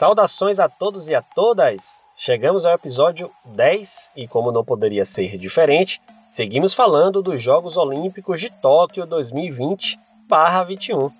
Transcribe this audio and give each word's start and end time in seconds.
Saudações 0.00 0.58
a 0.58 0.66
todos 0.66 1.08
e 1.08 1.14
a 1.14 1.20
todas! 1.20 2.02
Chegamos 2.16 2.64
ao 2.64 2.72
episódio 2.72 3.30
10 3.44 4.12
e, 4.16 4.26
como 4.26 4.50
não 4.50 4.64
poderia 4.64 5.04
ser 5.04 5.36
diferente, 5.36 6.00
seguimos 6.26 6.72
falando 6.72 7.20
dos 7.20 7.42
Jogos 7.42 7.76
Olímpicos 7.76 8.40
de 8.40 8.48
Tóquio 8.48 9.06
2020-21. 9.06 11.12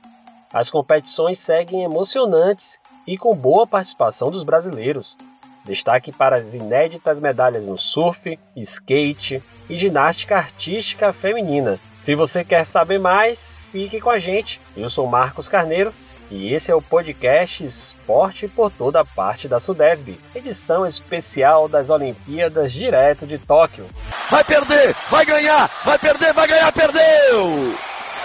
As 0.51 0.71
competições 0.71 1.39
seguem 1.39 1.85
emocionantes 1.85 2.81
e 3.07 3.19
com 3.19 3.37
boa 3.37 3.67
participação 3.67 4.31
dos 4.31 4.45
brasileiros. 4.45 5.15
Destaque 5.63 6.11
para 6.11 6.37
as 6.37 6.55
inéditas 6.55 7.21
medalhas 7.21 7.67
no 7.67 7.77
surf, 7.77 8.39
skate 8.57 9.43
e 9.69 9.77
ginástica 9.77 10.39
artística 10.39 11.13
feminina. 11.13 11.79
Se 11.99 12.15
você 12.15 12.43
quer 12.43 12.65
saber 12.65 12.99
mais, 12.99 13.59
fique 13.71 14.01
com 14.01 14.09
a 14.09 14.17
gente. 14.17 14.59
Eu 14.75 14.89
sou 14.89 15.07
Marcos 15.07 15.51
Carneiro 15.51 15.93
e 16.31 16.55
esse 16.55 16.71
é 16.71 16.75
o 16.75 16.81
podcast 16.81 17.65
Esporte 17.65 18.47
por 18.47 18.71
toda 18.71 19.01
a 19.01 19.05
parte 19.05 19.49
da 19.49 19.59
Sudesb, 19.59 20.19
edição 20.35 20.87
especial 20.87 21.69
das 21.69 21.91
Olimpíadas 21.91 22.73
direto 22.73 23.27
de 23.27 23.37
Tóquio. 23.37 23.87
Vai 24.31 24.45
perder, 24.45 24.95
vai 25.11 25.27
ganhar, 25.27 25.69
vai 25.85 25.99
perder, 25.99 26.33
vai 26.33 26.47
ganhar, 26.47 26.73
perdeu! 26.73 27.75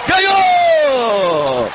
Ganhou! 0.08 1.70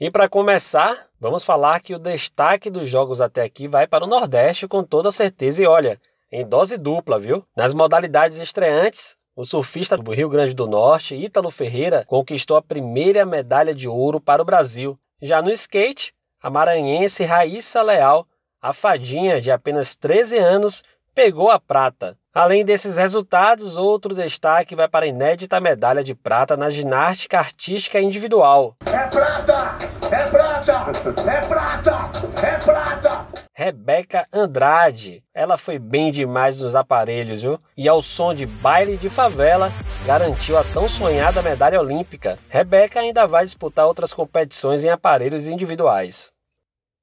E 0.00 0.10
para 0.10 0.28
começar, 0.28 1.06
vamos 1.20 1.44
falar 1.44 1.80
que 1.80 1.94
o 1.94 1.98
destaque 1.98 2.70
dos 2.70 2.88
jogos 2.88 3.20
até 3.20 3.42
aqui 3.42 3.68
vai 3.68 3.86
para 3.86 4.04
o 4.04 4.08
Nordeste 4.08 4.66
com 4.66 4.82
toda 4.82 5.10
certeza 5.10 5.62
e 5.62 5.66
olha, 5.66 6.00
em 6.32 6.44
dose 6.46 6.78
dupla, 6.78 7.18
viu? 7.18 7.44
Nas 7.56 7.74
modalidades 7.74 8.38
estreantes, 8.38 9.16
o 9.36 9.44
surfista 9.44 9.96
do 9.96 10.12
Rio 10.12 10.28
Grande 10.28 10.54
do 10.54 10.66
Norte, 10.66 11.14
Ítalo 11.14 11.50
Ferreira, 11.50 12.04
conquistou 12.06 12.56
a 12.56 12.62
primeira 12.62 13.26
medalha 13.26 13.74
de 13.74 13.88
ouro 13.88 14.20
para 14.20 14.40
o 14.40 14.44
Brasil. 14.44 14.98
Já 15.26 15.40
no 15.40 15.50
skate, 15.50 16.12
a 16.42 16.50
maranhense 16.50 17.24
Raíssa 17.24 17.80
Leal, 17.80 18.26
a 18.60 18.74
fadinha 18.74 19.40
de 19.40 19.50
apenas 19.50 19.96
13 19.96 20.36
anos, 20.36 20.82
pegou 21.14 21.50
a 21.50 21.58
prata. 21.58 22.14
Além 22.34 22.62
desses 22.62 22.98
resultados, 22.98 23.78
outro 23.78 24.14
destaque 24.14 24.76
vai 24.76 24.86
para 24.86 25.06
a 25.06 25.08
inédita 25.08 25.58
medalha 25.60 26.04
de 26.04 26.14
prata 26.14 26.58
na 26.58 26.68
ginástica 26.68 27.38
artística 27.38 27.98
individual. 27.98 28.76
É 28.84 29.06
prata! 29.06 29.78
É 30.10 30.28
prata! 30.28 30.92
É 31.26 31.40
prata! 31.46 32.46
É 32.46 32.58
prata! 32.58 33.13
Rebeca 33.56 34.26
Andrade. 34.32 35.22
Ela 35.32 35.56
foi 35.56 35.78
bem 35.78 36.10
demais 36.10 36.60
nos 36.60 36.74
aparelhos, 36.74 37.42
viu? 37.42 37.56
E 37.76 37.88
ao 37.88 38.02
som 38.02 38.34
de 38.34 38.46
baile 38.46 38.96
de 38.96 39.08
favela, 39.08 39.70
garantiu 40.04 40.58
a 40.58 40.64
tão 40.64 40.88
sonhada 40.88 41.40
medalha 41.40 41.80
olímpica. 41.80 42.36
Rebeca 42.48 42.98
ainda 42.98 43.28
vai 43.28 43.44
disputar 43.44 43.86
outras 43.86 44.12
competições 44.12 44.82
em 44.82 44.88
aparelhos 44.88 45.46
individuais. 45.46 46.32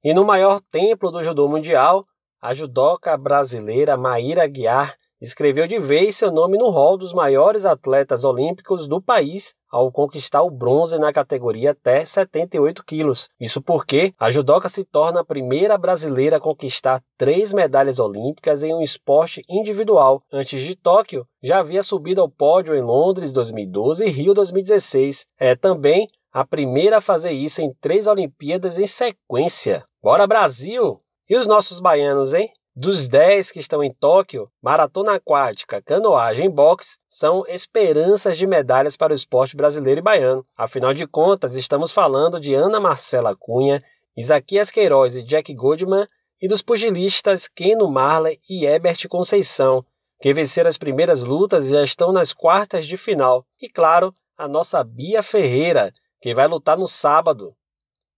E 0.04 0.12
no 0.12 0.26
maior 0.26 0.60
templo 0.70 1.10
do 1.10 1.22
judô 1.22 1.48
mundial, 1.48 2.04
a 2.38 2.52
judoca 2.52 3.16
brasileira 3.16 3.96
Maíra 3.96 4.46
Guiar 4.46 4.98
escreveu 5.22 5.66
de 5.66 5.78
vez 5.78 6.16
seu 6.16 6.32
nome 6.32 6.58
no 6.58 6.68
rol 6.68 6.98
dos 6.98 7.12
maiores 7.12 7.64
atletas 7.64 8.24
olímpicos 8.24 8.88
do 8.88 9.00
país 9.00 9.54
ao 9.70 9.90
conquistar 9.90 10.42
o 10.42 10.50
bronze 10.50 10.98
na 10.98 11.12
categoria 11.12 11.70
até 11.70 12.04
78 12.04 12.84
quilos. 12.84 13.28
Isso 13.40 13.62
porque 13.62 14.12
a 14.18 14.30
judoca 14.30 14.68
se 14.68 14.84
torna 14.84 15.20
a 15.20 15.24
primeira 15.24 15.78
brasileira 15.78 16.36
a 16.36 16.40
conquistar 16.40 17.02
três 17.16 17.52
medalhas 17.52 17.98
olímpicas 17.98 18.62
em 18.62 18.74
um 18.74 18.82
esporte 18.82 19.42
individual. 19.48 20.22
Antes 20.30 20.62
de 20.62 20.74
Tóquio, 20.74 21.26
já 21.42 21.60
havia 21.60 21.82
subido 21.82 22.20
ao 22.20 22.28
pódio 22.28 22.74
em 22.74 22.82
Londres 22.82 23.32
2012 23.32 24.04
e 24.04 24.10
Rio 24.10 24.34
2016. 24.34 25.24
É 25.38 25.54
também 25.54 26.06
a 26.32 26.44
primeira 26.44 26.98
a 26.98 27.00
fazer 27.00 27.32
isso 27.32 27.62
em 27.62 27.72
três 27.80 28.06
Olimpíadas 28.06 28.78
em 28.78 28.86
sequência. 28.86 29.84
Bora 30.02 30.26
Brasil! 30.26 31.00
E 31.28 31.36
os 31.36 31.46
nossos 31.46 31.80
baianos, 31.80 32.34
hein? 32.34 32.50
Dos 32.74 33.06
10 33.06 33.52
que 33.52 33.60
estão 33.60 33.84
em 33.84 33.92
Tóquio, 33.92 34.50
maratona 34.62 35.16
aquática, 35.16 35.82
canoagem 35.82 36.46
e 36.46 36.48
boxe 36.48 36.96
são 37.06 37.44
esperanças 37.46 38.38
de 38.38 38.46
medalhas 38.46 38.96
para 38.96 39.12
o 39.12 39.14
esporte 39.14 39.54
brasileiro 39.54 40.00
e 40.00 40.02
baiano. 40.02 40.46
Afinal 40.56 40.94
de 40.94 41.06
contas, 41.06 41.54
estamos 41.54 41.92
falando 41.92 42.40
de 42.40 42.54
Ana 42.54 42.80
Marcela 42.80 43.36
Cunha, 43.36 43.84
Isaquias 44.16 44.70
Queiroz 44.70 45.14
e 45.14 45.22
Jack 45.22 45.52
Goldman 45.52 46.06
e 46.40 46.48
dos 46.48 46.62
pugilistas 46.62 47.46
Keno 47.46 47.90
Marley 47.90 48.40
e 48.48 48.64
Ebert 48.64 49.06
Conceição, 49.06 49.84
que 50.18 50.32
venceram 50.32 50.70
as 50.70 50.78
primeiras 50.78 51.22
lutas 51.22 51.66
e 51.66 51.70
já 51.72 51.84
estão 51.84 52.10
nas 52.10 52.32
quartas 52.32 52.86
de 52.86 52.96
final. 52.96 53.44
E 53.60 53.68
claro, 53.68 54.14
a 54.34 54.48
nossa 54.48 54.82
Bia 54.82 55.22
Ferreira, 55.22 55.92
que 56.22 56.32
vai 56.32 56.48
lutar 56.48 56.78
no 56.78 56.86
sábado. 56.86 57.54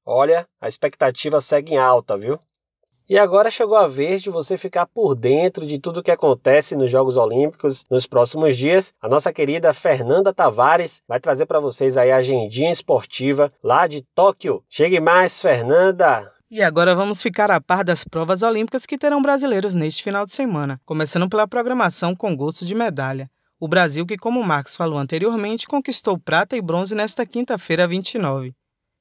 Olha, 0.06 0.46
a 0.60 0.68
expectativa 0.68 1.40
segue 1.40 1.74
em 1.74 1.76
alta, 1.76 2.16
viu? 2.16 2.38
E 3.06 3.18
agora 3.18 3.50
chegou 3.50 3.76
a 3.76 3.86
vez 3.86 4.22
de 4.22 4.30
você 4.30 4.56
ficar 4.56 4.86
por 4.86 5.14
dentro 5.14 5.66
de 5.66 5.78
tudo 5.78 6.00
o 6.00 6.02
que 6.02 6.10
acontece 6.10 6.74
nos 6.74 6.90
Jogos 6.90 7.18
Olímpicos 7.18 7.84
nos 7.90 8.06
próximos 8.06 8.56
dias. 8.56 8.94
A 8.98 9.06
nossa 9.06 9.30
querida 9.30 9.74
Fernanda 9.74 10.32
Tavares 10.32 11.02
vai 11.06 11.20
trazer 11.20 11.44
para 11.44 11.60
vocês 11.60 11.98
aí 11.98 12.10
a 12.10 12.16
agendinha 12.16 12.70
esportiva 12.70 13.52
lá 13.62 13.86
de 13.86 14.00
Tóquio. 14.14 14.64
Chegue 14.70 15.00
mais, 15.00 15.38
Fernanda! 15.38 16.32
E 16.50 16.62
agora 16.62 16.94
vamos 16.94 17.20
ficar 17.20 17.50
a 17.50 17.60
par 17.60 17.84
das 17.84 18.04
provas 18.04 18.42
olímpicas 18.42 18.86
que 18.86 18.96
terão 18.96 19.20
brasileiros 19.20 19.74
neste 19.74 20.02
final 20.02 20.24
de 20.24 20.32
semana, 20.32 20.80
começando 20.86 21.28
pela 21.28 21.46
programação 21.46 22.16
com 22.16 22.34
gosto 22.34 22.64
de 22.64 22.74
medalha. 22.74 23.28
O 23.60 23.68
Brasil, 23.68 24.06
que 24.06 24.16
como 24.16 24.40
o 24.40 24.44
Marcos 24.44 24.76
falou 24.76 24.98
anteriormente, 24.98 25.66
conquistou 25.66 26.18
prata 26.18 26.56
e 26.56 26.62
bronze 26.62 26.94
nesta 26.94 27.26
quinta-feira 27.26 27.86
29. 27.86 28.54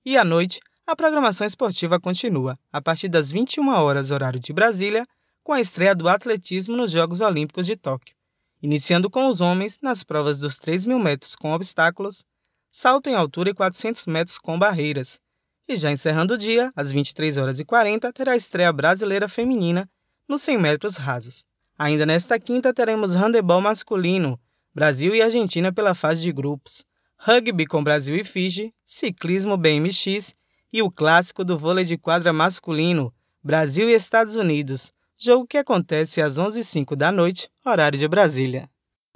E 0.05 0.17
à 0.17 0.25
noite, 0.25 0.59
a 0.85 0.95
programação 0.95 1.47
esportiva 1.47 1.99
continua, 1.99 2.59
a 2.71 2.81
partir 2.81 3.07
das 3.07 3.31
21 3.31 3.69
horas 3.69 4.11
horário 4.11 4.39
de 4.39 4.51
Brasília, 4.51 5.07
com 5.41 5.53
a 5.53 5.61
estreia 5.61 5.95
do 5.95 6.09
atletismo 6.09 6.75
nos 6.75 6.91
Jogos 6.91 7.21
Olímpicos 7.21 7.65
de 7.65 7.75
Tóquio, 7.75 8.15
iniciando 8.61 9.09
com 9.09 9.27
os 9.27 9.39
homens 9.39 9.79
nas 9.81 10.03
provas 10.03 10.39
dos 10.39 10.57
3 10.57 10.85
mil 10.85 10.99
metros 10.99 11.35
com 11.35 11.53
obstáculos, 11.53 12.25
salto 12.69 13.09
em 13.09 13.15
altura 13.15 13.51
e 13.51 13.53
400 13.53 14.05
metros 14.07 14.37
com 14.37 14.59
barreiras. 14.59 15.19
E 15.67 15.77
já 15.77 15.89
encerrando 15.89 16.33
o 16.33 16.37
dia, 16.37 16.71
às 16.75 16.91
23 16.91 17.37
horas 17.37 17.59
e 17.59 17.65
40, 17.65 18.11
terá 18.11 18.33
a 18.33 18.37
estreia 18.37 18.71
brasileira 18.73 19.29
feminina 19.29 19.89
nos 20.27 20.41
100 20.41 20.57
metros 20.57 20.97
rasos. 20.97 21.45
Ainda 21.79 22.05
nesta 22.05 22.37
quinta 22.37 22.73
teremos 22.73 23.15
handebol 23.15 23.61
masculino, 23.61 24.37
Brasil 24.75 25.15
e 25.15 25.21
Argentina 25.21 25.71
pela 25.71 25.95
fase 25.95 26.21
de 26.21 26.31
grupos, 26.31 26.85
rugby 27.17 27.65
com 27.65 27.83
Brasil 27.83 28.15
e 28.15 28.23
Fiji, 28.23 28.73
ciclismo 28.83 29.55
BMX 29.55 30.35
e 30.73 30.81
o 30.81 30.89
clássico 30.89 31.45
do 31.45 31.55
vôlei 31.55 31.85
de 31.85 31.95
quadra 31.95 32.33
masculino, 32.33 33.13
Brasil 33.43 33.87
e 33.87 33.93
Estados 33.93 34.35
Unidos, 34.35 34.91
jogo 35.15 35.45
que 35.45 35.57
acontece 35.57 36.19
às 36.19 36.39
11h05 36.39 36.95
da 36.95 37.11
noite, 37.11 37.47
horário 37.63 37.99
de 37.99 38.07
Brasília. 38.07 38.67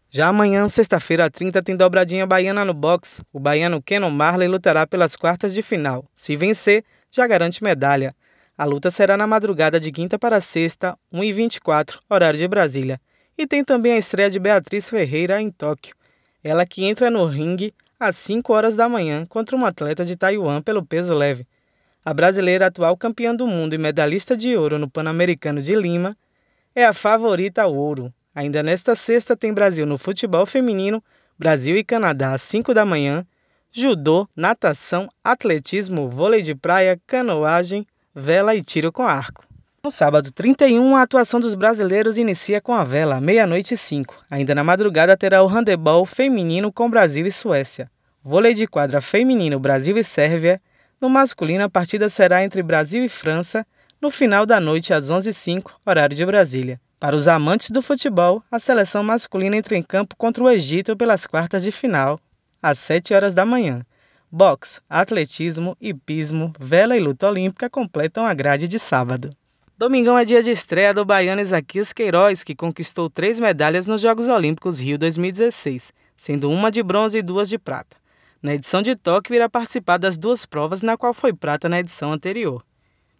Já 0.09 0.27
amanhã, 0.27 0.69
sexta-feira 0.69 1.29
30, 1.29 1.61
tem 1.63 1.75
dobradinha 1.75 2.25
baiana 2.25 2.63
no 2.63 2.73
boxe. 2.73 3.21
O 3.33 3.39
baiano 3.39 3.81
Kenon 3.81 4.09
Marley 4.09 4.47
lutará 4.47 4.87
pelas 4.87 5.17
quartas 5.17 5.53
de 5.53 5.61
final. 5.61 6.05
Se 6.15 6.35
vencer, 6.35 6.85
já 7.11 7.27
garante 7.27 7.61
medalha. 7.61 8.15
A 8.57 8.63
luta 8.63 8.89
será 8.89 9.17
na 9.17 9.27
madrugada 9.27 9.79
de 9.79 9.91
quinta 9.91 10.17
para 10.17 10.39
sexta, 10.39 10.97
1h24, 11.13 11.99
horário 12.09 12.39
de 12.39 12.47
Brasília. 12.47 13.01
E 13.37 13.45
tem 13.45 13.63
também 13.63 13.93
a 13.93 13.97
estreia 13.97 14.29
de 14.29 14.39
Beatriz 14.39 14.89
Ferreira 14.89 15.41
em 15.41 15.51
Tóquio. 15.51 15.95
Ela 16.41 16.65
que 16.65 16.85
entra 16.85 17.09
no 17.09 17.25
ringue 17.25 17.73
às 17.99 18.15
5 18.17 18.53
horas 18.53 18.75
da 18.75 18.87
manhã 18.87 19.25
contra 19.25 19.55
uma 19.55 19.69
atleta 19.69 20.05
de 20.05 20.15
Taiwan 20.15 20.61
pelo 20.61 20.85
peso 20.85 21.13
leve. 21.13 21.47
A 22.05 22.13
brasileira 22.13 22.67
atual 22.67 22.95
campeã 22.95 23.35
do 23.35 23.45
mundo 23.45 23.73
e 23.73 23.77
medalhista 23.77 24.37
de 24.37 24.55
ouro 24.55 24.79
no 24.79 24.89
Pan-Americano 24.89 25.61
de 25.61 25.75
Lima 25.75 26.17
é 26.73 26.85
a 26.85 26.93
favorita 26.93 27.63
ao 27.63 27.75
ouro. 27.75 28.13
Ainda 28.33 28.61
nesta 28.61 28.95
sexta 28.95 29.35
tem 29.35 29.51
Brasil 29.51 29.85
no 29.85 29.97
futebol 29.97 30.45
feminino, 30.45 31.03
Brasil 31.37 31.75
e 31.75 31.83
Canadá 31.83 32.33
às 32.33 32.41
5 32.43 32.73
da 32.73 32.85
manhã, 32.85 33.25
judô, 33.71 34.27
natação, 34.35 35.09
atletismo, 35.23 36.07
vôlei 36.07 36.41
de 36.41 36.55
praia, 36.55 36.99
canoagem, 37.05 37.85
vela 38.13 38.55
e 38.55 38.63
tiro 38.63 38.91
com 38.91 39.03
arco. 39.03 39.45
No 39.87 39.91
sábado 39.91 40.33
31, 40.33 40.97
a 40.97 41.03
atuação 41.03 41.39
dos 41.39 41.55
brasileiros 41.55 42.17
inicia 42.17 42.59
com 42.59 42.73
a 42.73 42.83
vela, 42.83 43.21
meia-noite 43.21 43.73
e 43.73 43.77
5. 43.77 44.25
Ainda 44.29 44.53
na 44.53 44.61
madrugada 44.61 45.15
terá 45.15 45.41
o 45.41 45.47
handebol 45.47 46.05
feminino 46.05 46.73
com 46.73 46.89
Brasil 46.89 47.25
e 47.25 47.31
Suécia. 47.31 47.89
Vôlei 48.21 48.53
de 48.53 48.67
quadra 48.67 48.99
feminino 48.99 49.57
Brasil 49.57 49.97
e 49.97 50.03
Sérvia. 50.03 50.61
No 50.99 51.09
masculino, 51.09 51.63
a 51.63 51.69
partida 51.69 52.09
será 52.09 52.43
entre 52.43 52.61
Brasil 52.61 53.01
e 53.01 53.07
França, 53.07 53.65
no 54.01 54.11
final 54.11 54.45
da 54.45 54.59
noite 54.59 54.93
às 54.93 55.09
11h05, 55.09 55.71
horário 55.85 56.17
de 56.17 56.25
Brasília. 56.25 56.81
Para 56.99 57.15
os 57.15 57.25
amantes 57.25 57.71
do 57.71 57.81
futebol, 57.81 58.43
a 58.51 58.59
seleção 58.59 59.01
masculina 59.03 59.55
entra 59.55 59.77
em 59.77 59.81
campo 59.81 60.17
contra 60.17 60.43
o 60.43 60.49
Egito 60.49 60.97
pelas 60.97 61.25
quartas 61.25 61.63
de 61.63 61.71
final, 61.71 62.19
às 62.61 62.77
7 62.79 63.13
horas 63.13 63.33
da 63.33 63.45
manhã. 63.45 63.85
Boxe, 64.29 64.81
atletismo, 64.89 65.77
hipismo, 65.79 66.51
vela 66.59 66.97
e 66.97 66.99
luta 66.99 67.29
olímpica 67.29 67.69
completam 67.69 68.25
a 68.25 68.33
grade 68.33 68.67
de 68.67 68.77
sábado. 68.77 69.29
Domingão 69.79 70.17
é 70.17 70.25
dia 70.25 70.41
de 70.41 70.49
estreia 70.49 70.91
do 70.91 71.05
baiano 71.05 71.39
Isaquias 71.39 71.93
Queiroz, 71.93 72.43
que 72.43 72.55
conquistou 72.55 73.11
três 73.11 73.39
medalhas 73.39 73.85
nos 73.85 74.01
Jogos 74.01 74.27
Olímpicos 74.27 74.79
Rio 74.79 74.97
2016, 74.97 75.93
sendo 76.15 76.49
uma 76.49 76.71
de 76.71 76.81
bronze 76.81 77.19
e 77.19 77.21
duas 77.21 77.47
de 77.47 77.59
prata. 77.59 77.95
Na 78.41 78.55
edição 78.55 78.81
de 78.81 78.95
Tóquio, 78.95 79.35
irá 79.35 79.47
participar 79.47 79.97
das 79.97 80.17
duas 80.17 80.47
provas, 80.47 80.81
na 80.81 80.97
qual 80.97 81.13
foi 81.13 81.31
prata 81.31 81.69
na 81.69 81.79
edição 81.79 82.11
anterior. 82.11 82.65